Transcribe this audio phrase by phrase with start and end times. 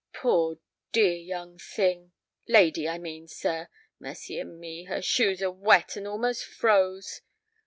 [0.13, 0.57] Poor,
[0.91, 3.67] dear young thing—lady, I mean, sir.
[3.99, 7.21] Mercy o' me, her shoes are wet and almost froze!"